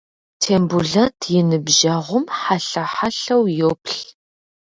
Тембулэт 0.41 1.19
и 1.37 1.39
ныбжьэгъум 1.49 2.25
хьэлъэ-хьэлъэу 2.39 3.43
йоплъ. 3.57 3.99